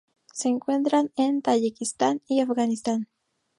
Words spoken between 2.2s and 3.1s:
y Afganistán.